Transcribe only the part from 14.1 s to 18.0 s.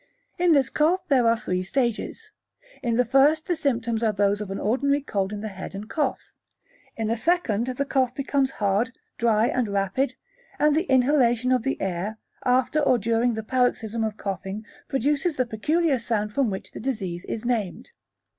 coughing produces the peculiar sound from which the disease is named.